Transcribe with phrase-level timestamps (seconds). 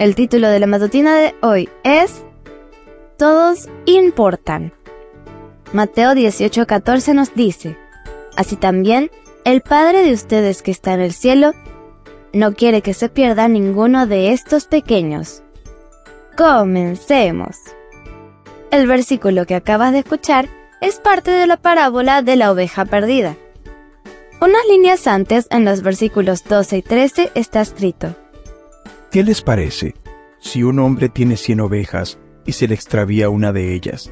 [0.00, 2.24] El título de la matutina de hoy es
[3.16, 4.72] Todos importan.
[5.72, 7.78] Mateo 18:14 nos dice,
[8.36, 9.12] Así también,
[9.44, 11.52] el Padre de ustedes que está en el cielo
[12.32, 15.44] no quiere que se pierda ninguno de estos pequeños.
[16.36, 17.56] Comencemos.
[18.72, 20.48] El versículo que acabas de escuchar
[20.80, 23.36] es parte de la parábola de la oveja perdida.
[24.40, 28.16] Unas líneas antes, en los versículos 12 y 13, está escrito.
[29.14, 29.94] ¿Qué les parece
[30.40, 34.10] si un hombre tiene cien ovejas y se le extravía una de ellas?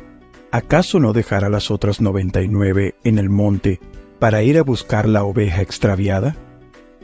[0.52, 3.80] ¿Acaso no dejará las otras noventa y nueve en el monte
[4.20, 6.36] para ir a buscar la oveja extraviada?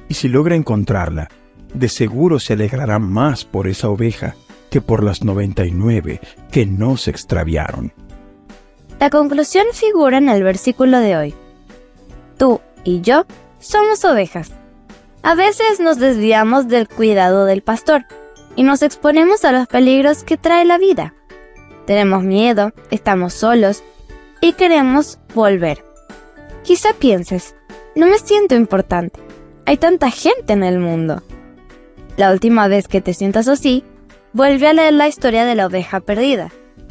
[0.08, 1.28] Y si logra encontrarla,
[1.74, 4.36] de seguro se alegrará más por esa oveja
[4.70, 6.20] que por las noventa y nueve
[6.52, 7.92] que no se extraviaron.
[9.00, 11.34] La conclusión figura en el versículo de hoy.
[12.36, 13.26] Tú y yo
[13.58, 14.52] somos ovejas.
[15.22, 18.04] A veces nos desviamos del cuidado del pastor
[18.56, 21.14] y nos exponemos a los peligros que trae la vida.
[21.86, 23.82] Tenemos miedo, estamos solos
[24.40, 25.84] y queremos volver.
[26.62, 27.54] Quizá pienses,
[27.96, 29.20] no me siento importante.
[29.66, 31.22] Hay tanta gente en el mundo.
[32.16, 33.84] La última vez que te sientas así,
[34.32, 36.50] vuelve a leer la historia de la oveja perdida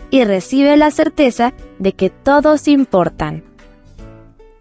[0.09, 3.44] y recibe la certeza de que todos importan.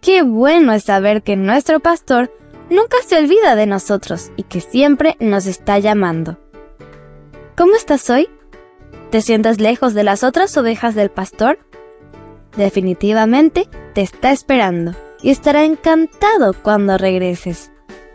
[0.00, 2.30] Qué bueno es saber que nuestro pastor
[2.70, 6.38] nunca se olvida de nosotros y que siempre nos está llamando.
[7.56, 8.28] ¿Cómo estás hoy?
[9.10, 11.58] ¿Te sientes lejos de las otras ovejas del pastor?
[12.56, 17.70] Definitivamente te está esperando y estará encantado cuando regreses.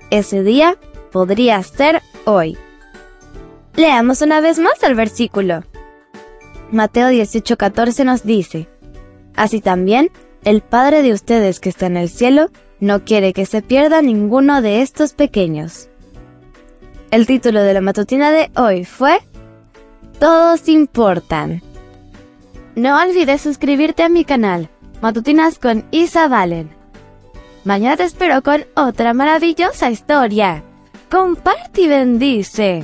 [0.10, 0.78] Ese día
[1.12, 2.58] podría ser hoy.
[3.76, 5.64] Leamos una vez más el versículo.
[6.72, 8.68] Mateo 18:14 nos dice,
[9.36, 10.12] Así también
[10.44, 12.50] el Padre de ustedes que está en el cielo
[12.82, 15.88] no quiere que se pierda ninguno de estos pequeños.
[17.12, 19.20] El título de la matutina de hoy fue
[20.20, 21.62] Todos importan.
[22.76, 24.70] No olvides suscribirte a mi canal,
[25.02, 26.70] Matutinas con Isa Valen.
[27.64, 30.64] Mañana te espero con otra maravillosa historia.
[31.10, 32.84] Comparte y bendice.